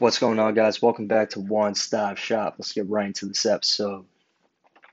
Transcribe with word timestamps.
What's 0.00 0.20
going 0.20 0.38
on, 0.38 0.54
guys? 0.54 0.80
Welcome 0.80 1.08
back 1.08 1.30
to 1.30 1.40
One 1.40 1.74
Stop 1.74 2.18
Shop. 2.18 2.54
Let's 2.56 2.72
get 2.72 2.88
right 2.88 3.08
into 3.08 3.26
this 3.26 3.44
episode. 3.44 4.04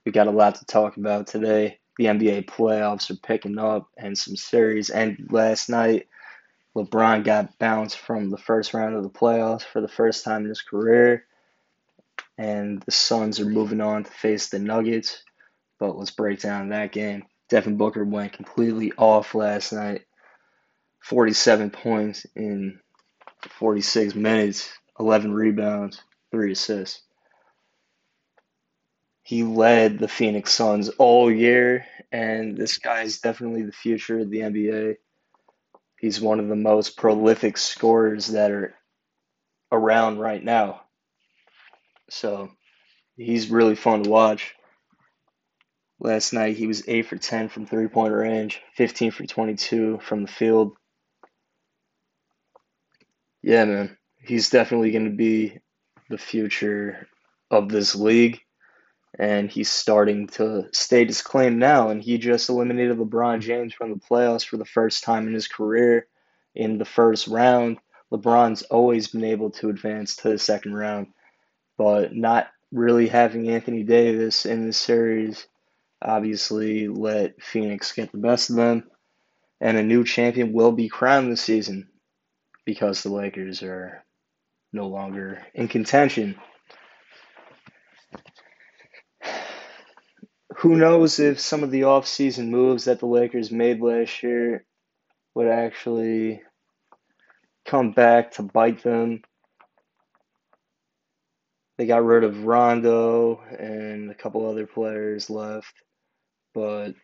We 0.03 0.11
got 0.11 0.25
a 0.25 0.31
lot 0.31 0.55
to 0.55 0.65
talk 0.65 0.97
about 0.97 1.27
today. 1.27 1.77
The 1.99 2.05
NBA 2.05 2.47
playoffs 2.47 3.11
are 3.11 3.15
picking 3.17 3.59
up, 3.59 3.87
and 3.97 4.17
some 4.17 4.35
series 4.35 4.89
And 4.89 5.27
last 5.29 5.69
night. 5.69 6.07
LeBron 6.75 7.23
got 7.23 7.55
bounced 7.59 7.99
from 7.99 8.31
the 8.31 8.37
first 8.39 8.73
round 8.73 8.95
of 8.95 9.03
the 9.03 9.11
playoffs 9.11 9.61
for 9.61 9.79
the 9.79 9.87
first 9.87 10.23
time 10.23 10.41
in 10.41 10.49
his 10.49 10.63
career, 10.63 11.27
and 12.39 12.81
the 12.81 12.91
Suns 12.91 13.39
are 13.39 13.45
moving 13.45 13.81
on 13.81 14.05
to 14.05 14.11
face 14.11 14.49
the 14.49 14.57
Nuggets. 14.57 15.23
But 15.77 15.99
let's 15.99 16.09
break 16.09 16.41
down 16.41 16.69
that 16.69 16.91
game. 16.91 17.27
Devin 17.49 17.77
Booker 17.77 18.03
went 18.03 18.33
completely 18.33 18.91
off 18.97 19.35
last 19.35 19.71
night. 19.71 20.01
47 21.01 21.69
points 21.69 22.25
in 22.35 22.79
46 23.59 24.15
minutes, 24.15 24.73
11 24.99 25.33
rebounds, 25.33 26.01
3 26.31 26.51
assists. 26.51 27.01
He 29.23 29.43
led 29.43 29.97
the 29.97 30.07
Phoenix 30.07 30.53
Suns 30.53 30.89
all 30.89 31.31
year, 31.31 31.85
and 32.11 32.55
this 32.55 32.77
guy 32.77 33.01
is 33.01 33.19
definitely 33.19 33.63
the 33.63 33.71
future 33.71 34.19
of 34.19 34.29
the 34.29 34.41
NBA. 34.41 34.97
He's 35.99 36.21
one 36.21 36.39
of 36.39 36.47
the 36.47 36.55
most 36.55 36.95
prolific 36.95 37.57
scorers 37.57 38.27
that 38.27 38.51
are 38.51 38.75
around 39.71 40.19
right 40.19 40.43
now. 40.43 40.81
So 42.09 42.51
he's 43.17 43.49
really 43.49 43.75
fun 43.75 44.03
to 44.03 44.09
watch. 44.09 44.53
Last 45.99 46.33
night 46.33 46.57
he 46.57 46.67
was 46.67 46.87
8 46.87 47.07
for 47.07 47.17
10 47.17 47.49
from 47.49 47.65
three 47.65 47.87
point 47.87 48.13
range, 48.13 48.61
15 48.75 49.11
for 49.11 49.25
22 49.25 49.99
from 50.03 50.21
the 50.21 50.31
field. 50.31 50.73
Yeah, 53.41 53.65
man. 53.65 53.97
He's 54.27 54.49
definitely 54.49 54.91
going 54.91 55.05
to 55.05 55.15
be 55.15 55.59
the 56.09 56.17
future 56.17 57.07
of 57.51 57.69
this 57.69 57.95
league. 57.95 58.41
And 59.17 59.49
he's 59.49 59.69
starting 59.69 60.27
to 60.27 60.67
state 60.73 61.07
his 61.07 61.21
claim 61.21 61.57
now. 61.57 61.89
And 61.89 62.01
he 62.01 62.17
just 62.17 62.49
eliminated 62.49 62.97
LeBron 62.97 63.39
James 63.39 63.73
from 63.73 63.91
the 63.91 63.99
playoffs 63.99 64.45
for 64.45 64.57
the 64.57 64.65
first 64.65 65.03
time 65.03 65.27
in 65.27 65.33
his 65.33 65.47
career 65.47 66.07
in 66.53 66.77
the 66.77 66.85
first 66.85 67.27
round. 67.27 67.77
LeBron's 68.11 68.63
always 68.63 69.07
been 69.07 69.23
able 69.23 69.51
to 69.51 69.69
advance 69.69 70.17
to 70.17 70.29
the 70.29 70.37
second 70.37 70.73
round, 70.73 71.07
but 71.77 72.13
not 72.13 72.47
really 72.71 73.07
having 73.07 73.49
Anthony 73.49 73.83
Davis 73.83 74.45
in 74.45 74.67
the 74.67 74.73
series 74.73 75.47
obviously 76.05 76.87
let 76.87 77.41
Phoenix 77.41 77.91
get 77.91 78.11
the 78.11 78.17
best 78.17 78.49
of 78.49 78.55
them, 78.55 78.89
and 79.59 79.77
a 79.77 79.83
new 79.83 80.03
champion 80.03 80.53
will 80.53 80.71
be 80.71 80.87
crowned 80.87 81.31
this 81.31 81.41
season 81.41 81.89
because 82.63 83.03
the 83.03 83.09
Lakers 83.09 83.63
are 83.63 84.04
no 84.75 84.87
longer 84.87 85.41
in 85.55 85.67
contention. 85.67 86.35
Who 90.57 90.75
knows 90.75 91.19
if 91.19 91.39
some 91.39 91.63
of 91.63 91.71
the 91.71 91.81
offseason 91.81 92.49
moves 92.49 92.85
that 92.85 92.99
the 92.99 93.07
Lakers 93.07 93.51
made 93.51 93.81
last 93.81 94.23
year 94.23 94.65
would 95.33 95.47
actually 95.47 96.41
come 97.65 97.91
back 97.91 98.31
to 98.33 98.43
bite 98.43 98.83
them. 98.83 99.21
They 101.77 101.87
got 101.87 102.05
rid 102.05 102.23
of 102.23 102.45
Rondo 102.45 103.41
and 103.59 104.11
a 104.11 104.15
couple 104.15 104.49
other 104.49 104.67
players 104.67 105.29
left 105.29 105.73
but 106.55 106.95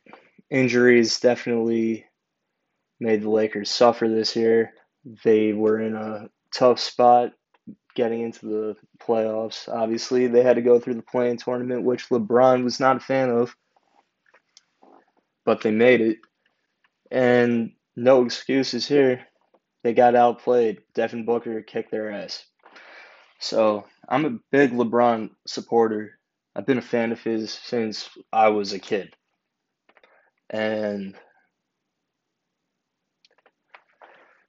injuries 0.49 1.19
definitely 1.19 2.05
made 2.99 3.21
the 3.21 3.29
Lakers 3.29 3.69
suffer 3.69 4.07
this 4.07 4.35
year. 4.35 4.73
They 5.23 5.53
were 5.53 5.79
in 5.79 5.95
a 5.95 6.29
tough 6.53 6.79
spot 6.79 7.33
getting 7.95 8.21
into 8.21 8.45
the 8.45 8.77
playoffs. 8.99 9.67
Obviously, 9.67 10.27
they 10.27 10.43
had 10.43 10.55
to 10.55 10.61
go 10.61 10.79
through 10.79 10.95
the 10.95 11.01
play-in 11.01 11.37
tournament, 11.37 11.83
which 11.83 12.09
LeBron 12.09 12.63
was 12.63 12.79
not 12.79 12.97
a 12.97 12.99
fan 12.99 13.29
of, 13.29 13.55
but 15.45 15.61
they 15.61 15.71
made 15.71 16.01
it. 16.01 16.17
And 17.09 17.73
no 17.95 18.25
excuses 18.25 18.87
here. 18.87 19.27
They 19.83 19.93
got 19.93 20.15
outplayed. 20.15 20.81
Devin 20.93 21.25
Booker 21.25 21.61
kicked 21.61 21.91
their 21.91 22.11
ass. 22.11 22.45
So 23.39 23.85
I'm 24.07 24.25
a 24.25 24.39
big 24.51 24.71
LeBron 24.71 25.31
supporter. 25.47 26.19
I've 26.55 26.65
been 26.65 26.77
a 26.77 26.81
fan 26.81 27.11
of 27.11 27.21
his 27.21 27.51
since 27.51 28.09
I 28.31 28.49
was 28.49 28.73
a 28.73 28.79
kid 28.79 29.15
and 30.51 31.15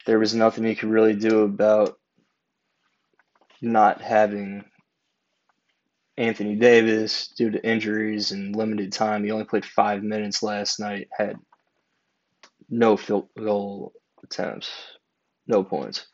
there 0.05 0.19
was 0.19 0.35
nothing 0.35 0.65
he 0.65 0.75
could 0.75 0.91
really 0.91 1.15
do 1.15 1.43
about 1.43 1.97
not 3.63 4.03
having 4.03 4.65
Anthony 6.17 6.57
Davis 6.57 7.29
due 7.29 7.51
to 7.51 7.65
injuries 7.65 8.33
and 8.33 8.55
limited 8.55 8.93
time. 8.93 9.25
He 9.25 9.31
only 9.31 9.45
played 9.45 9.65
five 9.65 10.03
minutes 10.03 10.43
last 10.43 10.81
night, 10.81 11.09
had 11.17 11.37
no 12.69 12.97
field 12.97 13.29
goal 13.37 13.93
attempts, 14.23 14.71
no 15.47 15.63
points. 15.65 16.07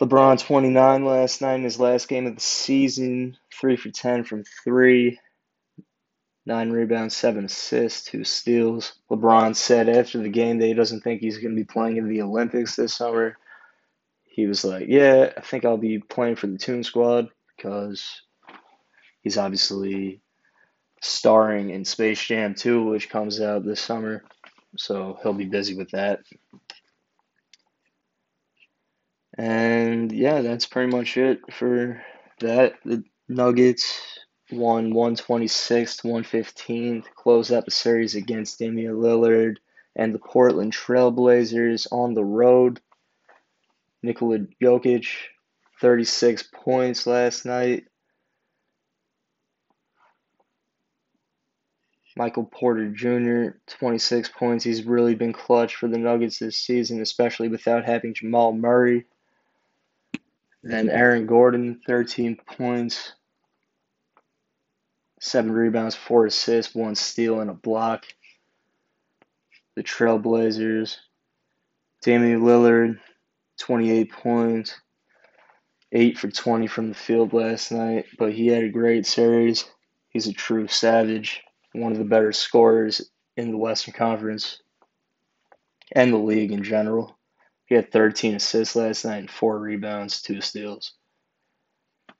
LeBron 0.00 0.38
29 0.40 1.04
last 1.04 1.40
night 1.40 1.54
in 1.54 1.62
his 1.62 1.78
last 1.78 2.08
game 2.08 2.26
of 2.26 2.34
the 2.34 2.40
season, 2.40 3.36
3 3.54 3.76
for 3.76 3.90
10 3.90 4.24
from 4.24 4.42
3 4.64 5.18
nine 6.44 6.70
rebounds, 6.70 7.16
seven 7.16 7.44
assists, 7.44 8.04
two 8.04 8.24
steals. 8.24 8.94
LeBron 9.10 9.54
said 9.54 9.88
after 9.88 10.18
the 10.18 10.28
game 10.28 10.58
that 10.58 10.66
he 10.66 10.74
doesn't 10.74 11.02
think 11.02 11.20
he's 11.20 11.38
going 11.38 11.54
to 11.54 11.60
be 11.60 11.64
playing 11.64 11.96
in 11.96 12.08
the 12.08 12.22
Olympics 12.22 12.76
this 12.76 12.94
summer. 12.94 13.36
He 14.32 14.46
was 14.46 14.64
like, 14.64 14.86
Yeah, 14.88 15.32
I 15.36 15.40
think 15.42 15.64
I'll 15.64 15.76
be 15.76 15.98
playing 15.98 16.36
for 16.36 16.46
the 16.46 16.56
Tune 16.56 16.84
Squad 16.84 17.28
because 17.54 18.22
he's 19.20 19.36
obviously 19.36 20.22
starring 21.02 21.70
in 21.70 21.84
Space 21.84 22.22
Jam 22.22 22.54
2, 22.54 22.84
which 22.84 23.10
comes 23.10 23.40
out 23.40 23.64
this 23.64 23.80
summer. 23.80 24.24
So 24.78 25.18
he'll 25.22 25.34
be 25.34 25.44
busy 25.44 25.74
with 25.74 25.90
that. 25.90 26.20
And 29.36 30.10
yeah, 30.10 30.40
that's 30.40 30.66
pretty 30.66 30.90
much 30.90 31.16
it 31.18 31.40
for 31.52 32.02
that. 32.40 32.74
The 32.84 33.04
Nuggets 33.28 34.18
won 34.50 34.94
126 34.94 35.98
to 35.98 36.06
115 36.06 37.02
to 37.02 37.08
close 37.14 37.52
out 37.52 37.66
the 37.66 37.70
series 37.70 38.14
against 38.14 38.58
Damian 38.58 38.94
Lillard 38.96 39.56
and 39.94 40.14
the 40.14 40.18
Portland 40.18 40.72
Trailblazers 40.72 41.86
on 41.90 42.14
the 42.14 42.24
road. 42.24 42.80
Nikola 44.02 44.40
Jokic, 44.62 45.06
36 45.80 46.44
points 46.52 47.06
last 47.06 47.44
night. 47.44 47.84
Michael 52.14 52.44
Porter 52.44 52.90
Jr., 52.90 53.56
26 53.68 54.28
points. 54.30 54.64
He's 54.64 54.84
really 54.84 55.14
been 55.14 55.32
clutch 55.32 55.76
for 55.76 55.88
the 55.88 55.96
Nuggets 55.96 56.38
this 56.38 56.58
season, 56.58 57.00
especially 57.00 57.48
without 57.48 57.84
having 57.84 58.12
Jamal 58.12 58.52
Murray. 58.52 59.06
Then 60.62 60.90
Aaron 60.90 61.26
Gordon, 61.26 61.80
13 61.86 62.36
points 62.36 63.12
seven 65.22 65.52
rebounds, 65.52 65.94
four 65.94 66.26
assists, 66.26 66.74
one 66.74 66.96
steal, 66.96 67.40
and 67.40 67.48
a 67.48 67.54
block. 67.54 68.06
The 69.76 69.82
Trailblazers, 69.82 70.96
Damian 72.02 72.40
Lillard, 72.40 72.98
28 73.62 74.10
points, 74.10 74.74
8 75.92 76.18
for 76.18 76.28
20 76.28 76.66
from 76.66 76.88
the 76.88 76.94
field 76.94 77.32
last 77.32 77.70
night, 77.70 78.06
but 78.18 78.32
he 78.32 78.48
had 78.48 78.64
a 78.64 78.68
great 78.68 79.06
series. 79.06 79.64
He's 80.08 80.26
a 80.26 80.32
true 80.32 80.66
savage, 80.66 81.42
one 81.72 81.92
of 81.92 81.98
the 81.98 82.04
better 82.04 82.32
scorers 82.32 83.08
in 83.36 83.52
the 83.52 83.56
Western 83.56 83.94
Conference 83.94 84.60
and 85.92 86.12
the 86.12 86.18
league 86.18 86.50
in 86.50 86.64
general. 86.64 87.16
He 87.66 87.76
had 87.76 87.92
13 87.92 88.34
assists 88.34 88.74
last 88.74 89.04
night 89.04 89.18
and 89.18 89.30
4 89.30 89.58
rebounds, 89.58 90.22
2 90.22 90.40
steals. 90.40 90.94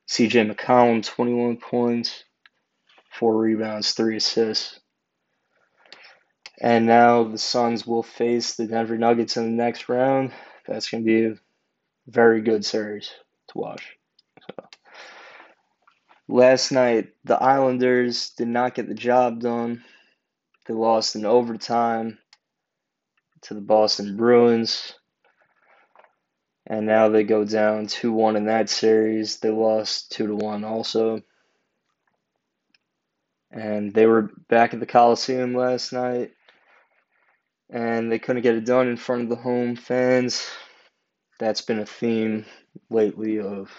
CJ 0.09 0.55
McCollum, 0.55 1.05
21 1.05 1.57
points, 1.57 2.23
four 3.11 3.37
rebounds, 3.37 3.93
three 3.93 4.17
assists. 4.17 4.79
And 6.61 6.87
now 6.87 7.25
the 7.25 7.39
Suns 7.39 7.87
will 7.87 8.03
face 8.03 8.55
the 8.55 8.67
Denver 8.67 8.97
Nuggets 8.97 9.37
in 9.37 9.45
the 9.45 9.63
next 9.63 9.89
round. 9.89 10.33
That's 10.67 10.91
going 10.91 11.05
to 11.05 11.07
be 11.07 11.25
a 11.27 11.35
very 12.07 12.41
good 12.41 12.65
series 12.65 13.11
to 13.49 13.59
watch. 13.59 13.99
So. 14.41 14.69
Last 16.29 16.73
night, 16.73 17.09
the 17.25 17.37
Islanders 17.37 18.31
did 18.31 18.49
not 18.49 18.75
get 18.75 18.89
the 18.89 18.95
job 18.95 19.41
done. 19.41 19.85
They 20.67 20.75
lost 20.75 21.17
in 21.17 21.27
overtime 21.27 22.19
to 23.43 23.55
the 23.55 23.61
Boston 23.61 24.17
Bruins. 24.17 24.95
And 26.67 26.87
now 26.87 27.09
they 27.09 27.25
go 27.25 27.45
down 27.45 27.89
2 27.89 28.13
1 28.13 28.37
in 28.37 28.45
that 28.47 28.71
series. 28.71 29.39
They 29.39 29.51
lost 29.51 30.13
2 30.13 30.29
to 30.29 30.37
1 30.37 30.65
also 30.65 31.23
and 33.53 33.93
they 33.93 34.07
were 34.07 34.31
back 34.49 34.73
at 34.73 34.81
the 34.81 34.87
Coliseum 34.87 35.55
last 35.55 35.93
night, 35.93 36.33
and 37.73 38.13
they 38.13 38.19
couldn't 38.19 38.43
get 38.43 38.55
it 38.57 38.67
done 38.67 38.89
in 38.89 38.97
front 38.97 39.25
of 39.25 39.29
the 39.31 39.37
home 39.37 39.77
fans. 39.77 40.49
that's 41.41 41.63
been 41.63 41.81
a 41.81 41.87
theme 41.87 42.45
lately 42.91 43.41
of 43.41 43.71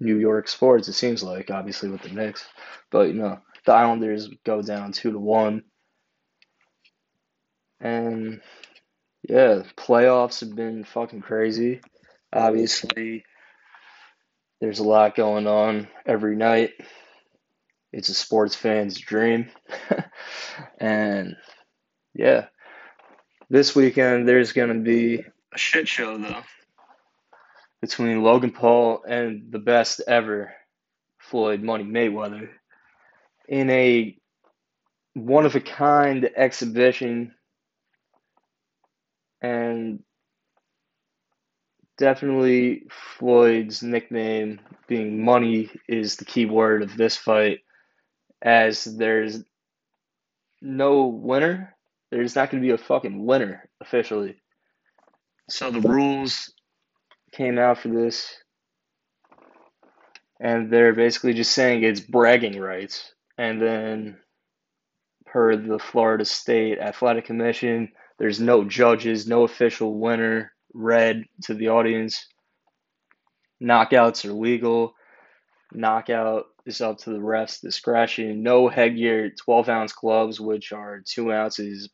New 0.00 0.16
York 0.18 0.48
sports. 0.48 0.88
It 0.88 0.94
seems 0.94 1.22
like, 1.22 1.50
obviously 1.50 1.90
with 1.90 2.02
the 2.02 2.10
Knicks, 2.10 2.46
but 2.90 3.08
you 3.08 3.14
know 3.14 3.40
the 3.66 3.72
Islanders 3.72 4.28
go 4.44 4.62
down 4.62 4.92
two 4.92 5.12
to 5.12 5.18
one, 5.18 5.64
and 7.80 8.40
yeah, 9.28 9.62
playoffs 9.76 10.40
have 10.40 10.54
been 10.56 10.84
fucking 10.84 11.22
crazy. 11.22 11.80
Obviously, 12.32 13.24
there's 14.60 14.78
a 14.80 14.84
lot 14.84 15.14
going 15.16 15.46
on 15.46 15.88
every 16.06 16.36
night. 16.36 16.70
It's 17.92 18.08
a 18.08 18.14
sports 18.14 18.54
fan's 18.56 18.98
dream, 18.98 19.50
and 20.80 21.36
yeah, 22.14 22.46
this 23.52 23.76
weekend 23.76 24.26
there's 24.26 24.52
gonna 24.52 24.72
be 24.72 25.22
a 25.52 25.58
shit 25.58 25.86
show 25.86 26.16
though. 26.16 26.42
between 27.82 28.22
Logan 28.22 28.50
Paul 28.50 29.04
and 29.06 29.52
the 29.52 29.58
best 29.58 30.00
ever 30.08 30.54
Floyd 31.18 31.62
Money 31.62 31.84
Mayweather 31.84 32.48
in 33.46 33.68
a 33.68 34.16
one 35.12 35.44
of 35.44 35.54
a 35.54 35.60
kind 35.60 36.30
exhibition 36.34 37.34
and 39.42 40.02
definitely 41.98 42.84
Floyd's 43.18 43.82
nickname 43.82 44.60
being 44.88 45.22
money 45.22 45.70
is 45.86 46.16
the 46.16 46.24
key 46.24 46.46
word 46.46 46.82
of 46.82 46.96
this 46.96 47.18
fight 47.18 47.58
as 48.40 48.84
there's 48.84 49.44
no 50.62 51.04
winner 51.04 51.71
there's 52.12 52.36
not 52.36 52.50
going 52.50 52.62
to 52.62 52.66
be 52.66 52.72
a 52.72 52.78
fucking 52.78 53.24
winner 53.26 53.68
officially 53.80 54.36
so 55.50 55.70
the 55.70 55.80
rules 55.80 56.52
came 57.32 57.58
out 57.58 57.78
for 57.78 57.88
this 57.88 58.32
and 60.40 60.72
they're 60.72 60.94
basically 60.94 61.32
just 61.34 61.52
saying 61.52 61.82
it's 61.82 62.00
bragging 62.00 62.60
rights 62.60 63.12
and 63.38 63.60
then 63.60 64.18
per 65.26 65.56
the 65.56 65.78
Florida 65.78 66.24
State 66.24 66.78
Athletic 66.78 67.24
Commission 67.24 67.90
there's 68.22 68.38
no 68.38 68.62
judges, 68.62 69.26
no 69.26 69.42
official 69.42 69.98
winner 69.98 70.52
read 70.74 71.24
to 71.42 71.54
the 71.54 71.70
audience. 71.70 72.28
Knockouts 73.60 74.24
are 74.24 74.32
legal. 74.32 74.94
Knockout 75.72 76.44
is 76.64 76.80
up 76.80 76.98
to 76.98 77.10
the 77.10 77.20
ref's 77.20 77.58
discretion. 77.58 78.44
No 78.44 78.68
headgear, 78.68 79.30
12 79.30 79.68
ounce 79.68 79.92
gloves, 79.92 80.40
which 80.40 80.72
are 80.72 81.02
two 81.04 81.32
ounces 81.32 81.90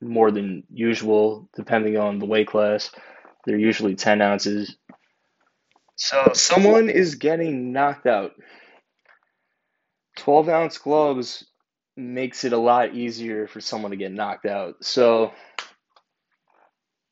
more 0.00 0.30
than 0.30 0.64
usual, 0.72 1.48
depending 1.56 1.96
on 1.96 2.18
the 2.18 2.26
weight 2.26 2.48
class. 2.48 2.90
They're 3.44 3.58
usually 3.58 3.94
10 3.94 4.20
ounces. 4.20 4.76
So 5.96 6.32
someone 6.34 6.88
is 6.88 7.16
getting 7.16 7.72
knocked 7.72 8.06
out. 8.06 8.32
12 10.18 10.48
ounce 10.48 10.78
gloves 10.78 11.46
makes 11.96 12.44
it 12.44 12.52
a 12.52 12.58
lot 12.58 12.94
easier 12.94 13.48
for 13.48 13.60
someone 13.60 13.90
to 13.90 13.96
get 13.96 14.12
knocked 14.12 14.46
out. 14.46 14.76
So 14.82 15.32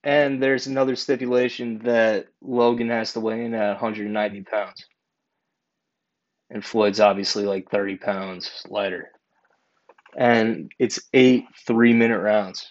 and 0.07 0.41
there's 0.41 0.69
another 0.69 0.95
stipulation 0.95 1.81
that 1.81 2.29
Logan 2.41 2.91
has 2.91 3.13
to 3.15 3.21
weigh 3.21 3.45
in 3.45 3.55
at 3.55 3.71
190 3.71 4.43
pounds. 4.43 4.87
And 6.49 6.65
Floyd's 6.65 7.01
obviously 7.01 7.45
like 7.45 7.69
30 7.73 7.97
pounds 7.97 8.63
lighter. 8.69 9.11
And 10.17 10.71
it's 10.79 11.01
eight 11.13 11.47
three 11.67 11.93
minute 11.93 12.21
rounds. 12.21 12.71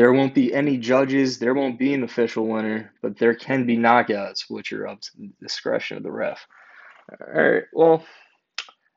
There 0.00 0.14
won't 0.14 0.32
be 0.32 0.54
any 0.54 0.78
judges, 0.78 1.38
there 1.38 1.52
won't 1.52 1.78
be 1.78 1.92
an 1.92 2.04
official 2.04 2.46
winner, 2.46 2.90
but 3.02 3.18
there 3.18 3.34
can 3.34 3.66
be 3.66 3.76
knockouts, 3.76 4.48
which 4.48 4.72
are 4.72 4.88
up 4.88 5.02
to 5.02 5.10
the 5.18 5.30
discretion 5.42 5.98
of 5.98 6.02
the 6.02 6.10
ref. 6.10 6.46
Alright, 7.20 7.64
well, 7.74 8.02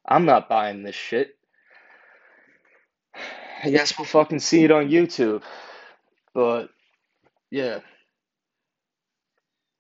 I'm 0.08 0.24
not 0.24 0.48
buying 0.48 0.82
this 0.82 0.96
shit. 0.96 1.36
I 3.62 3.70
guess 3.70 3.98
we'll 3.98 4.06
fucking 4.06 4.40
see 4.40 4.64
it 4.64 4.72
on 4.72 4.88
YouTube. 4.88 5.44
But 6.34 6.70
yeah. 7.52 7.80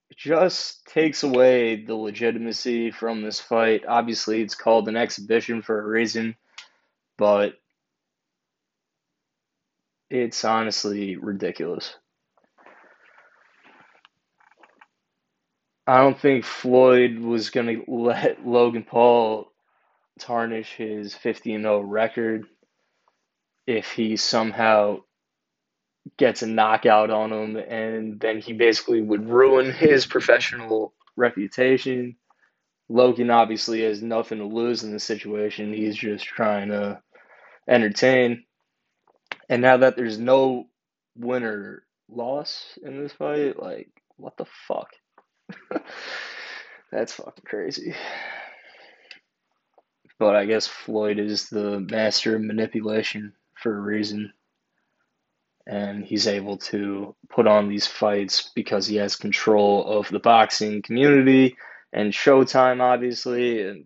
It 0.09 0.17
just 0.17 0.85
takes 0.87 1.23
away 1.23 1.85
the 1.85 1.95
legitimacy 1.95 2.91
from 2.91 3.21
this 3.21 3.39
fight. 3.39 3.85
Obviously, 3.87 4.41
it's 4.41 4.55
called 4.55 4.89
an 4.89 4.97
exhibition 4.97 5.61
for 5.61 5.79
a 5.79 5.87
reason, 5.87 6.35
but 7.17 7.53
it's 10.13 10.45
honestly 10.45 11.15
ridiculous. 11.15 11.95
I 15.87 15.97
don't 15.97 16.19
think 16.19 16.45
Floyd 16.45 17.17
was 17.17 17.49
going 17.49 17.65
to 17.65 17.91
let 17.91 18.45
Logan 18.45 18.83
Paul 18.83 19.51
tarnish 20.19 20.71
his 20.75 21.15
50 21.15 21.57
0 21.59 21.81
record 21.81 22.45
if 23.65 23.91
he 23.91 24.15
somehow 24.15 24.99
gets 26.17 26.43
a 26.43 26.47
knockout 26.47 27.09
on 27.09 27.33
him 27.33 27.55
and 27.57 28.19
then 28.19 28.39
he 28.39 28.53
basically 28.53 29.01
would 29.01 29.27
ruin 29.27 29.71
his 29.71 30.05
professional 30.05 30.93
reputation. 31.17 32.17
Logan 32.87 33.31
obviously 33.31 33.81
has 33.81 34.03
nothing 34.03 34.37
to 34.37 34.45
lose 34.45 34.83
in 34.83 34.91
this 34.93 35.03
situation. 35.03 35.73
He's 35.73 35.95
just 35.95 36.23
trying 36.23 36.69
to 36.69 37.01
entertain. 37.67 38.43
And 39.49 39.61
now 39.61 39.77
that 39.77 39.95
there's 39.95 40.17
no 40.17 40.67
winner 41.15 41.83
loss 42.09 42.77
in 42.83 43.01
this 43.01 43.13
fight, 43.13 43.61
like, 43.61 43.89
what 44.17 44.37
the 44.37 44.45
fuck? 44.67 44.89
That's 46.91 47.13
fucking 47.13 47.43
crazy. 47.45 47.95
But 50.19 50.35
I 50.35 50.45
guess 50.45 50.67
Floyd 50.67 51.19
is 51.19 51.49
the 51.49 51.79
master 51.79 52.35
of 52.35 52.41
manipulation 52.41 53.33
for 53.55 53.75
a 53.75 53.81
reason. 53.81 54.31
And 55.65 56.03
he's 56.03 56.27
able 56.27 56.57
to 56.57 57.15
put 57.29 57.47
on 57.47 57.69
these 57.69 57.87
fights 57.87 58.51
because 58.53 58.85
he 58.85 58.97
has 58.97 59.15
control 59.15 59.85
of 59.85 60.09
the 60.09 60.19
boxing 60.19 60.81
community 60.81 61.55
and 61.93 62.11
Showtime, 62.11 62.81
obviously, 62.81 63.61
and 63.61 63.85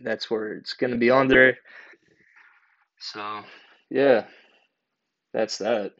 that's 0.00 0.30
where 0.30 0.54
it's 0.54 0.74
going 0.74 0.92
to 0.92 0.96
be 0.96 1.10
under. 1.10 1.56
So, 3.00 3.42
yeah, 3.90 4.24
that's 5.32 5.58
that. 5.58 5.92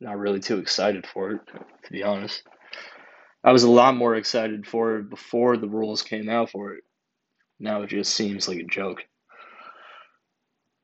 Not 0.00 0.18
really 0.18 0.40
too 0.40 0.58
excited 0.58 1.06
for 1.06 1.32
it, 1.32 1.40
to 1.84 1.92
be 1.92 2.02
honest. 2.02 2.42
I 3.42 3.52
was 3.52 3.62
a 3.62 3.70
lot 3.70 3.96
more 3.96 4.16
excited 4.16 4.66
for 4.66 4.98
it 4.98 5.10
before 5.10 5.56
the 5.56 5.68
rules 5.68 6.02
came 6.02 6.28
out 6.28 6.50
for 6.50 6.74
it. 6.74 6.84
Now 7.58 7.82
it 7.82 7.90
just 7.90 8.14
seems 8.14 8.48
like 8.48 8.58
a 8.58 8.64
joke. 8.64 9.04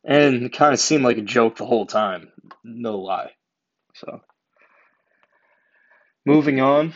And 0.05 0.45
it 0.45 0.53
kind 0.53 0.73
of 0.73 0.81
seemed 0.81 1.05
like 1.05 1.19
a 1.19 1.23
joke 1.23 1.57
the 1.57 1.67
whole 1.67 1.87
time. 1.87 2.33
No 2.65 2.99
lie. 2.99 3.33
So, 3.95 4.21
moving 6.25 6.61
on. 6.61 6.95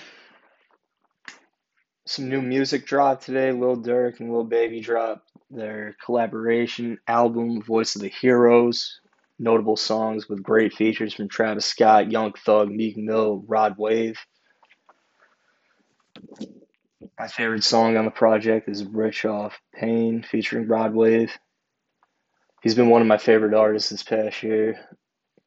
Some 2.07 2.29
new 2.29 2.41
music 2.41 2.87
dropped 2.87 3.25
today. 3.25 3.53
Lil 3.53 3.83
Durk 3.83 4.21
and 4.21 4.33
Lil 4.33 4.45
Baby 4.45 4.81
dropped 4.81 5.31
their 5.51 5.97
collaboration 6.05 6.99
album, 7.07 7.61
Voice 7.61 7.97
of 7.97 8.03
the 8.03 8.09
Heroes. 8.09 9.01
Notable 9.39 9.77
songs 9.77 10.29
with 10.29 10.43
great 10.43 10.73
features 10.73 11.15
from 11.15 11.29
Travis 11.29 11.67
Scott, 11.67 12.11
Young 12.11 12.33
Thug, 12.33 12.71
Meek 12.71 12.97
Mill, 12.97 13.45
Rod 13.47 13.77
Wave. 13.77 14.19
My 17.19 17.29
favorite 17.29 17.65
song 17.65 17.97
on 17.97 18.05
the 18.05 18.11
project 18.11 18.69
is 18.69 18.85
Rich 18.85 19.25
Off 19.25 19.59
Pain 19.75 20.23
featuring 20.23 20.67
Rod 20.67 20.95
Wave 20.95 21.37
he's 22.67 22.75
been 22.75 22.91
one 22.91 23.01
of 23.01 23.07
my 23.07 23.17
favorite 23.17 23.55
artists 23.55 23.91
this 23.91 24.03
past 24.03 24.43
year. 24.43 24.77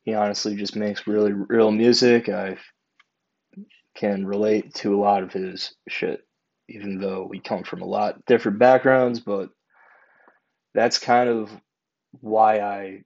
He 0.03 0.13
honestly 0.13 0.55
just 0.55 0.77
makes 0.77 1.05
really 1.05 1.33
real 1.33 1.69
music. 1.69 2.29
I 2.29 2.55
can 3.93 4.25
relate 4.25 4.73
to 4.75 4.95
a 4.95 5.01
lot 5.01 5.23
of 5.23 5.33
his 5.33 5.75
shit, 5.89 6.21
even 6.69 6.97
though 6.97 7.27
we 7.29 7.41
come 7.41 7.63
from 7.63 7.81
a 7.81 7.85
lot 7.85 8.25
different 8.25 8.57
backgrounds. 8.57 9.19
But 9.19 9.49
that's 10.73 10.97
kind 10.97 11.27
of 11.29 11.51
why 12.11 12.61
I 12.61 13.03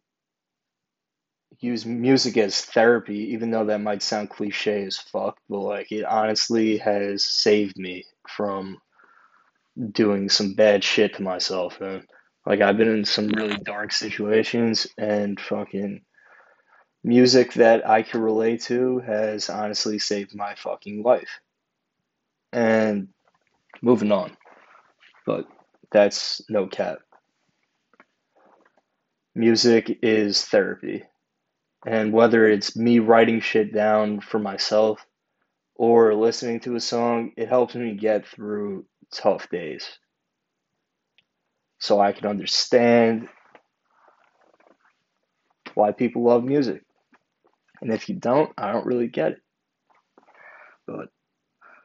use 1.63 1.85
music 1.85 2.37
as 2.37 2.61
therapy, 2.61 3.31
even 3.33 3.49
though 3.49 3.65
that 3.65 3.79
might 3.81 4.03
sound 4.03 4.29
cliche 4.29 4.83
as 4.83 4.97
fuck. 4.97 5.37
But 5.49 5.59
like, 5.59 5.91
it 5.91 6.03
honestly 6.03 6.77
has 6.77 7.23
saved 7.23 7.77
me 7.77 8.05
from 8.27 8.77
doing 9.91 10.29
some 10.29 10.53
bad 10.53 10.83
shit 10.83 11.15
to 11.15 11.23
myself, 11.23 11.79
And 11.81 12.03
Like 12.45 12.61
I've 12.61 12.77
been 12.77 12.89
in 12.89 13.05
some 13.05 13.29
really 13.29 13.57
dark 13.57 13.91
situations 13.91 14.87
and 14.97 15.39
fucking 15.39 16.01
music 17.03 17.53
that 17.53 17.87
I 17.87 18.03
can 18.03 18.21
relate 18.21 18.61
to 18.63 18.99
has 18.99 19.49
honestly 19.49 19.99
saved 19.99 20.35
my 20.35 20.55
fucking 20.55 21.01
life. 21.01 21.39
And 22.51 23.07
moving 23.81 24.11
on. 24.11 24.37
But 25.25 25.47
that's 25.91 26.41
no 26.49 26.67
cap. 26.67 26.99
Music 29.33 29.97
is 30.03 30.45
therapy. 30.45 31.03
And 31.85 32.13
whether 32.13 32.47
it's 32.47 32.75
me 32.75 32.99
writing 32.99 33.41
shit 33.41 33.73
down 33.73 34.21
for 34.21 34.39
myself 34.39 35.05
or 35.75 36.15
listening 36.15 36.61
to 36.61 36.75
a 36.75 36.79
song, 36.79 37.33
it 37.35 37.49
helps 37.49 37.75
me 37.75 37.93
get 37.93 38.27
through 38.27 38.85
tough 39.13 39.49
days. 39.49 39.85
So 41.79 41.99
I 41.99 42.13
can 42.13 42.27
understand 42.27 43.27
why 45.73 45.91
people 45.91 46.23
love 46.23 46.43
music. 46.43 46.83
And 47.81 47.91
if 47.91 48.07
you 48.07 48.15
don't, 48.15 48.51
I 48.57 48.71
don't 48.71 48.85
really 48.85 49.07
get 49.07 49.33
it. 49.33 49.41
But 50.87 51.09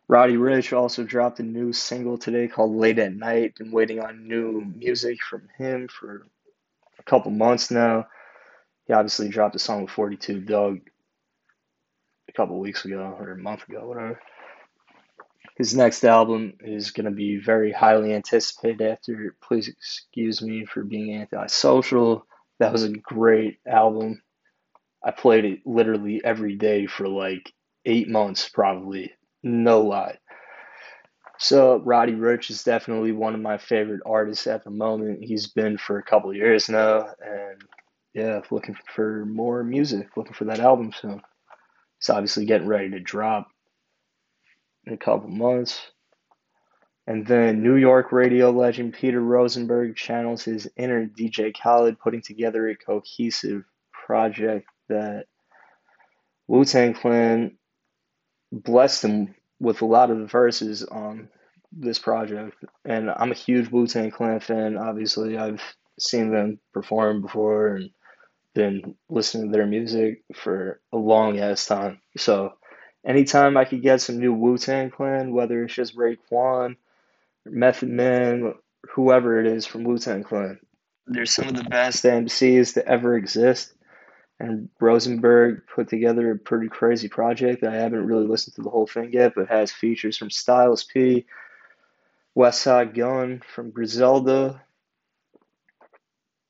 Roddy 0.06 0.36
Ricch 0.36 0.76
also 0.76 1.02
dropped 1.02 1.40
a 1.40 1.42
new 1.42 1.72
single 1.72 2.18
today 2.18 2.46
called 2.46 2.76
Late 2.76 2.98
at 3.00 3.14
Night. 3.14 3.56
Been 3.56 3.72
waiting 3.72 4.00
on 4.00 4.28
new 4.28 4.64
music 4.76 5.18
from 5.28 5.48
him 5.58 5.88
for 5.88 6.22
a 6.98 7.02
couple 7.02 7.32
months 7.32 7.70
now. 7.70 8.06
He 8.88 8.94
obviously 8.94 9.28
dropped 9.28 9.54
a 9.54 9.58
song 9.58 9.82
with 9.82 9.90
42 9.90 10.40
Dugg 10.40 10.80
a 12.26 12.32
couple 12.32 12.58
weeks 12.58 12.86
ago 12.86 13.16
or 13.20 13.32
a 13.32 13.38
month 13.38 13.68
ago, 13.68 13.86
whatever. 13.86 14.18
His 15.58 15.76
next 15.76 16.04
album 16.04 16.54
is 16.60 16.90
going 16.92 17.04
to 17.04 17.10
be 17.10 17.36
very 17.36 17.70
highly 17.70 18.14
anticipated 18.14 18.80
after 18.80 19.36
Please 19.42 19.68
Excuse 19.68 20.40
Me 20.40 20.64
for 20.64 20.84
Being 20.84 21.14
Antisocial. 21.16 22.26
That 22.60 22.72
was 22.72 22.84
a 22.84 22.90
great 22.90 23.58
album. 23.66 24.22
I 25.04 25.10
played 25.10 25.44
it 25.44 25.66
literally 25.66 26.22
every 26.24 26.56
day 26.56 26.86
for 26.86 27.08
like 27.08 27.52
eight 27.84 28.08
months, 28.08 28.48
probably. 28.48 29.12
No 29.42 29.82
lie. 29.82 30.18
So 31.38 31.78
Roddy 31.80 32.14
Ricch 32.14 32.50
is 32.50 32.64
definitely 32.64 33.12
one 33.12 33.34
of 33.34 33.40
my 33.40 33.58
favorite 33.58 34.00
artists 34.06 34.46
at 34.46 34.64
the 34.64 34.70
moment. 34.70 35.22
He's 35.22 35.46
been 35.46 35.76
for 35.76 35.98
a 35.98 36.02
couple 36.02 36.32
years 36.32 36.68
now, 36.68 37.10
and 37.20 37.62
yeah, 38.18 38.40
looking 38.50 38.76
for 38.94 39.24
more 39.24 39.62
music, 39.62 40.16
looking 40.16 40.34
for 40.34 40.46
that 40.46 40.58
album 40.58 40.92
soon. 40.92 41.22
It's 41.98 42.10
obviously 42.10 42.46
getting 42.46 42.66
ready 42.66 42.90
to 42.90 43.00
drop 43.00 43.48
in 44.84 44.92
a 44.92 44.96
couple 44.96 45.28
months. 45.28 45.80
And 47.06 47.26
then 47.26 47.62
New 47.62 47.76
York 47.76 48.10
radio 48.10 48.50
legend 48.50 48.94
Peter 48.94 49.20
Rosenberg 49.20 49.96
channels 49.96 50.42
his 50.42 50.68
inner 50.76 51.06
DJ 51.06 51.54
Khaled, 51.56 52.00
putting 52.00 52.20
together 52.20 52.68
a 52.68 52.76
cohesive 52.76 53.62
project 53.92 54.68
that 54.88 55.26
Wu 56.48 56.64
Tang 56.64 56.94
Clan 56.94 57.56
blessed 58.50 59.04
him 59.04 59.34
with 59.60 59.80
a 59.80 59.86
lot 59.86 60.10
of 60.10 60.18
the 60.18 60.26
verses 60.26 60.82
on 60.84 61.28
this 61.72 61.98
project. 61.98 62.56
And 62.84 63.10
I'm 63.10 63.30
a 63.30 63.36
huge 63.36 63.70
Wu 63.70 63.86
Tang 63.86 64.10
Clan 64.10 64.40
fan. 64.40 64.76
Obviously, 64.76 65.38
I've 65.38 65.62
seen 66.00 66.30
them 66.30 66.58
perform 66.72 67.22
before 67.22 67.76
and 67.76 67.90
been 68.58 68.96
listening 69.08 69.46
to 69.46 69.56
their 69.56 69.68
music 69.68 70.24
for 70.34 70.80
a 70.92 70.96
long 70.96 71.38
ass 71.38 71.64
time. 71.64 72.00
So 72.16 72.54
anytime 73.06 73.56
I 73.56 73.64
could 73.64 73.82
get 73.82 74.00
some 74.00 74.18
new 74.18 74.34
Wu 74.34 74.58
Tang 74.58 74.90
Clan, 74.90 75.32
whether 75.32 75.62
it's 75.62 75.74
just 75.74 75.96
Raekwon, 75.96 76.74
Method 77.46 77.88
Man, 77.88 78.54
whoever 78.90 79.38
it 79.38 79.46
is 79.46 79.64
from 79.64 79.84
Wu 79.84 79.96
Tang 79.96 80.24
Clan, 80.24 80.58
they're 81.06 81.24
some 81.24 81.46
of 81.46 81.54
the 81.54 81.62
best 81.62 82.02
MCs 82.04 82.74
to 82.74 82.84
ever 82.84 83.16
exist. 83.16 83.74
And 84.40 84.68
Rosenberg 84.80 85.62
put 85.72 85.88
together 85.88 86.32
a 86.32 86.36
pretty 86.36 86.66
crazy 86.66 87.08
project. 87.08 87.62
I 87.62 87.76
haven't 87.76 88.06
really 88.06 88.26
listened 88.26 88.56
to 88.56 88.62
the 88.62 88.70
whole 88.70 88.88
thing 88.88 89.12
yet, 89.12 89.34
but 89.36 89.48
has 89.48 89.70
features 89.70 90.16
from 90.16 90.30
Styles 90.30 90.82
P, 90.82 91.26
Westside 92.36 92.96
Gun 92.96 93.40
from 93.54 93.70
Griselda, 93.70 94.60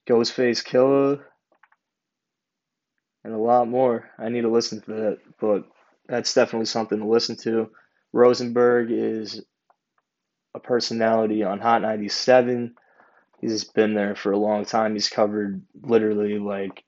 Ghostface 0.09 0.65
Killah, 0.65 1.21
and 3.29 3.37
a 3.37 3.39
lot 3.39 3.69
more. 3.69 4.09
I 4.19 4.31
need 4.31 4.41
to 4.41 4.49
listen 4.49 4.81
to 4.81 4.91
that, 4.91 5.19
but 5.39 5.65
that's 6.09 6.33
definitely 6.33 6.65
something 6.65 6.99
to 6.99 7.07
listen 7.07 7.37
to. 7.43 7.71
Rosenberg 8.11 8.91
is 8.91 9.45
a 10.55 10.61
personality 10.61 11.45
on 11.45 11.61
Hot 11.61 11.83
97. 11.83 12.75
He's 13.43 13.65
been 13.65 13.93
there 13.93 14.15
for 14.15 14.33
a 14.33 14.39
long 14.39 14.65
time. 14.65 14.95
He's 14.95 15.11
covered 15.11 15.63
literally 15.83 16.39
like 16.39 16.83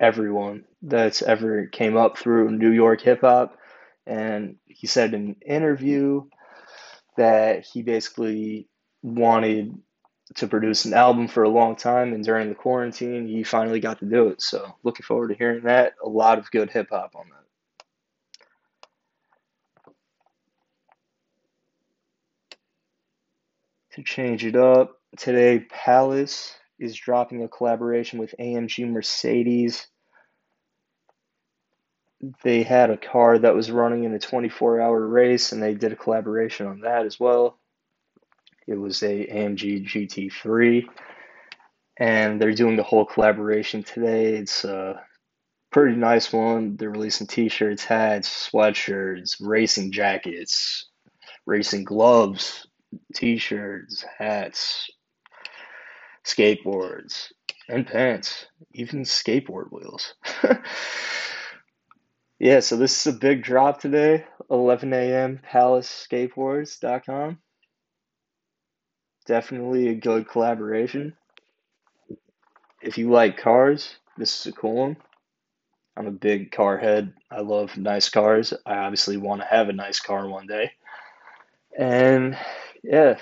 everyone 0.00 0.64
that's 0.82 1.22
ever 1.22 1.66
came 1.66 1.96
up 1.96 2.18
through 2.18 2.50
New 2.50 2.72
York 2.72 3.00
hip 3.00 3.20
hop. 3.20 3.56
And 4.04 4.56
he 4.66 4.88
said 4.88 5.14
in 5.14 5.28
an 5.28 5.36
interview 5.46 6.22
that 7.16 7.64
he 7.64 7.82
basically 7.82 8.68
wanted 9.00 9.78
to 10.36 10.46
produce 10.46 10.84
an 10.84 10.94
album 10.94 11.28
for 11.28 11.42
a 11.42 11.48
long 11.48 11.76
time, 11.76 12.12
and 12.12 12.24
during 12.24 12.48
the 12.48 12.54
quarantine, 12.54 13.26
he 13.26 13.42
finally 13.42 13.80
got 13.80 13.98
to 13.98 14.06
do 14.06 14.28
it. 14.28 14.40
So, 14.40 14.76
looking 14.82 15.04
forward 15.04 15.28
to 15.28 15.34
hearing 15.34 15.64
that. 15.64 15.94
A 16.02 16.08
lot 16.08 16.38
of 16.38 16.50
good 16.50 16.70
hip 16.70 16.88
hop 16.90 17.14
on 17.14 17.26
that. 17.30 17.42
To 23.96 24.02
change 24.02 24.44
it 24.46 24.56
up, 24.56 24.98
today 25.18 25.58
Palace 25.68 26.54
is 26.78 26.96
dropping 26.96 27.42
a 27.44 27.48
collaboration 27.48 28.18
with 28.18 28.34
AMG 28.40 28.90
Mercedes. 28.90 29.86
They 32.42 32.62
had 32.62 32.88
a 32.88 32.96
car 32.96 33.38
that 33.38 33.54
was 33.54 33.70
running 33.70 34.04
in 34.04 34.14
a 34.14 34.18
24 34.18 34.80
hour 34.80 35.06
race, 35.06 35.52
and 35.52 35.62
they 35.62 35.74
did 35.74 35.92
a 35.92 35.96
collaboration 35.96 36.66
on 36.66 36.80
that 36.80 37.04
as 37.04 37.20
well. 37.20 37.58
It 38.66 38.74
was 38.74 39.02
a 39.02 39.26
AMG 39.26 39.86
GT3, 39.86 40.84
and 41.98 42.40
they're 42.40 42.52
doing 42.52 42.76
the 42.76 42.82
whole 42.82 43.04
collaboration 43.04 43.82
today. 43.82 44.34
It's 44.34 44.64
a 44.64 45.02
pretty 45.70 45.96
nice 45.96 46.32
one. 46.32 46.76
They're 46.76 46.90
releasing 46.90 47.26
t-shirts, 47.26 47.84
hats, 47.84 48.50
sweatshirts, 48.50 49.36
racing 49.40 49.92
jackets, 49.92 50.86
racing 51.46 51.84
gloves, 51.84 52.66
t-shirts, 53.14 54.04
hats, 54.18 54.90
skateboards, 56.24 57.32
and 57.68 57.86
pants, 57.86 58.46
even 58.72 59.02
skateboard 59.02 59.72
wheels. 59.72 60.14
yeah, 62.38 62.60
so 62.60 62.76
this 62.76 63.06
is 63.06 63.14
a 63.14 63.18
big 63.18 63.42
drop 63.42 63.80
today, 63.80 64.24
11 64.50 64.92
a.m. 64.92 65.40
PalaceSkateboards.com. 65.50 67.38
Definitely 69.26 69.88
a 69.88 69.94
good 69.94 70.28
collaboration. 70.28 71.14
If 72.82 72.98
you 72.98 73.10
like 73.10 73.38
cars, 73.38 73.96
this 74.18 74.40
is 74.40 74.46
a 74.52 74.52
cool 74.56 74.74
one. 74.74 74.96
I'm 75.96 76.06
a 76.06 76.12
big 76.12 76.50
car 76.52 76.78
head. 76.78 77.14
I 77.30 77.40
love 77.40 77.76
nice 77.76 78.08
cars. 78.08 78.54
I 78.66 78.76
obviously 78.76 79.16
want 79.16 79.42
to 79.42 79.46
have 79.46 79.68
a 79.68 79.72
nice 79.74 80.00
car 80.00 80.28
one 80.28 80.46
day. 80.46 80.72
And 81.78 82.36
yeah, 82.82 83.18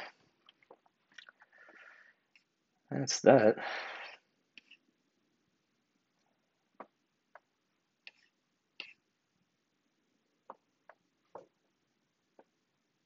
that's 2.90 3.21
that. 3.21 3.57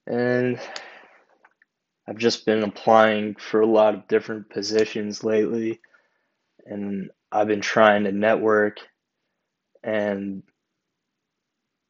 And 0.06 0.60
I've 2.06 2.18
just 2.18 2.44
been 2.44 2.62
applying 2.62 3.34
for 3.37 3.61
a 3.61 3.66
lot 3.66 3.94
of 3.94 4.08
different 4.08 4.50
positions 4.50 5.25
lately, 5.25 5.80
and 6.66 7.11
I've 7.32 7.49
been 7.49 7.62
trying 7.62 8.04
to 8.04 8.12
network. 8.12 8.78
And 9.82 10.42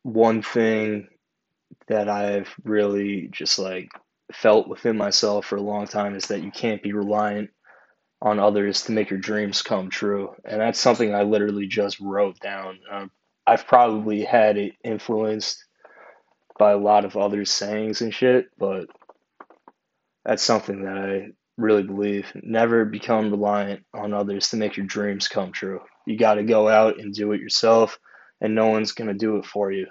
one 0.03 0.43
thing 0.43 1.09
that 1.89 2.09
I've 2.09 2.55
really 2.65 3.29
just 3.31 3.59
like 3.59 3.89
felt 4.33 4.69
within 4.69 4.97
myself 4.97 5.47
for 5.47 5.57
a 5.57 5.63
long 5.63 5.87
time 5.87 6.15
is 6.15 6.27
that 6.27 6.43
you 6.43 6.51
can't 6.51 6.83
be 6.83 6.93
reliant 6.93 7.51
on 8.23 8.39
others 8.39 8.83
to 8.85 8.93
make 8.93 9.11
your 9.11 9.19
dreams 9.19 9.63
come 9.63 9.91
true. 9.91 10.35
And 10.45 10.61
that's 10.61 10.79
something 10.79 11.15
I 11.15 11.23
literally 11.23 11.67
just 11.67 12.01
wrote 12.01 12.39
down. 12.41 12.79
Um, 12.91 13.11
I've 13.47 13.67
probably 13.67 14.25
had 14.25 14.57
it 14.57 14.73
influenced 14.83 15.63
by 16.59 16.73
a 16.73 16.79
lot 16.79 17.05
of 17.05 17.17
others' 17.17 17.51
sayings 17.51 18.01
and 18.01 18.15
shit, 18.15 18.47
but 18.59 18.87
that's 20.25 20.43
something 20.43 20.85
that 20.85 20.97
I 20.97 21.29
really 21.57 21.83
believe. 21.83 22.27
Never 22.35 22.85
become 22.85 23.31
reliant 23.31 23.85
on 23.95 24.15
others 24.15 24.51
to 24.51 24.57
make 24.57 24.77
your 24.77 24.87
dreams 24.87 25.29
come 25.29 25.53
true. 25.53 25.81
You 26.07 26.17
got 26.17 26.35
to 26.35 26.43
go 26.43 26.69
out 26.69 26.99
and 26.99 27.15
do 27.15 27.33
it 27.33 27.41
yourself, 27.41 27.99
and 28.41 28.55
no 28.55 28.69
one's 28.69 28.93
going 28.93 29.09
to 29.09 29.15
do 29.15 29.37
it 29.37 29.47
for 29.47 29.71
you. 29.71 29.87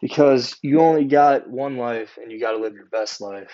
Because 0.00 0.56
you 0.62 0.80
only 0.80 1.04
got 1.04 1.48
one 1.48 1.76
life 1.76 2.18
and 2.20 2.32
you 2.32 2.40
got 2.40 2.52
to 2.52 2.58
live 2.58 2.74
your 2.74 2.86
best 2.86 3.20
life. 3.20 3.50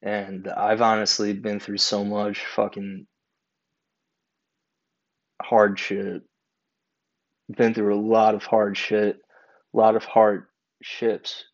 And 0.00 0.48
I've 0.48 0.82
honestly 0.82 1.32
been 1.32 1.58
through 1.58 1.78
so 1.78 2.04
much 2.04 2.44
fucking 2.54 3.06
hard 5.40 5.78
shit. 5.78 6.22
Been 7.56 7.74
through 7.74 7.94
a 7.94 8.00
lot 8.00 8.34
of 8.34 8.44
hard 8.44 8.76
shit, 8.76 9.16
a 9.74 9.76
lot 9.76 9.96
of 9.96 10.04
hardships 10.04 11.44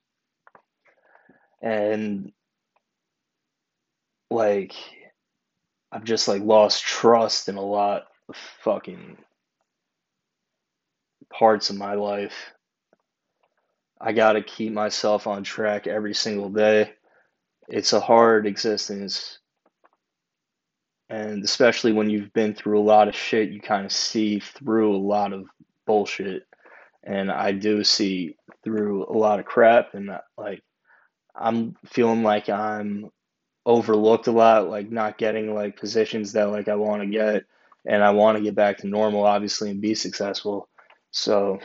and 1.63 2.33
like 4.31 4.75
I've 5.91 6.05
just 6.05 6.29
like 6.29 6.43
lost 6.43 6.85
trust 6.85 7.49
in 7.49 7.57
a 7.57 7.63
lot 7.63 8.05
of 8.29 8.37
fucking 8.63 9.17
parts 11.33 11.71
of 11.71 11.77
my 11.77 11.95
life. 11.95 12.53
I 14.01 14.13
got 14.13 14.35
to 14.35 14.43
keep 14.43 14.73
myself 14.73 15.27
on 15.27 15.43
track 15.43 15.87
every 15.87 16.15
single 16.15 16.51
day. 16.51 16.93
It's 17.69 17.93
a 17.93 18.01
hard 18.01 18.47
existence. 18.47 19.39
And 21.11 21.43
especially 21.43 21.93
when 21.93 22.11
you've 22.11 22.33
been 22.33 22.55
through 22.55 22.79
a 22.79 22.83
lot 22.83 23.09
of 23.09 23.17
shit, 23.17 23.51
you 23.51 23.61
kind 23.61 23.87
of 23.87 23.93
see 23.93 24.41
through 24.41 24.95
a 24.95 24.99
lot 24.99 25.33
of 25.33 25.47
bullshit. 25.87 26.45
And 27.03 27.31
I 27.31 27.53
do 27.53 27.83
see 27.83 28.37
through 28.63 29.07
a 29.07 29.17
lot 29.17 29.41
of 29.41 29.47
crap. 29.47 29.95
And 29.95 30.11
like, 30.37 30.63
I'm 31.39 31.77
feeling 31.87 32.23
like 32.23 32.49
I'm 32.49 33.11
overlooked 33.65 34.27
a 34.27 34.33
lot, 34.33 34.69
like 34.69 34.91
not 34.91 35.19
getting 35.19 35.55
like 35.55 35.79
positions 35.79 36.33
that 36.33 36.51
like 36.51 36.69
I 36.69 36.75
want 36.75 37.03
to 37.03 37.09
get, 37.09 37.45
and 37.87 38.03
I 38.03 38.11
want 38.11 38.39
to 38.39 38.45
get 38.45 38.55
back 38.55 38.79
to 38.79 38.89
normal, 38.89 39.25
obviously, 39.25 39.71
and 39.71 39.81
be 39.81 39.95
successful. 39.95 40.69
So 41.11 41.59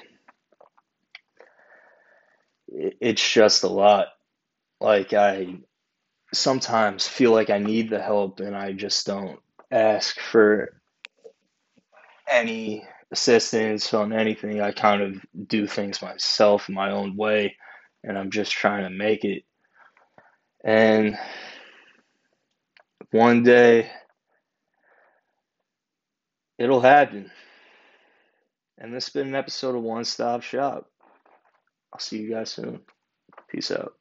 it's 2.67 3.33
just 3.33 3.63
a 3.63 3.67
lot. 3.67 4.07
Like 4.79 5.13
I 5.13 5.57
sometimes 6.33 7.07
feel 7.07 7.31
like 7.31 7.49
I 7.49 7.57
need 7.57 7.89
the 7.89 8.01
help, 8.01 8.39
and 8.39 8.55
I 8.55 8.73
just 8.73 9.05
don't 9.05 9.39
ask 9.71 10.19
for 10.19 10.81
any 12.29 12.87
assistance 13.11 13.93
on 13.93 14.13
anything. 14.13 14.61
I 14.61 14.71
kind 14.71 15.01
of 15.01 15.25
do 15.47 15.67
things 15.67 16.01
myself 16.01 16.69
my 16.69 16.91
own 16.91 17.15
way, 17.15 17.55
and 18.03 18.17
I'm 18.17 18.31
just 18.31 18.51
trying 18.51 18.83
to 18.83 18.89
make 18.89 19.23
it. 19.23 19.43
And 20.63 21.17
one 23.11 23.43
day 23.43 23.91
it'll 26.57 26.81
happen. 26.81 27.31
And 28.77 28.93
this 28.93 29.05
has 29.05 29.13
been 29.13 29.27
an 29.27 29.35
episode 29.35 29.75
of 29.75 29.83
One 29.83 30.05
Stop 30.05 30.41
Shop. 30.41 30.89
I'll 31.93 31.99
see 31.99 32.19
you 32.19 32.31
guys 32.31 32.51
soon. 32.51 32.81
Peace 33.49 33.71
out. 33.71 33.93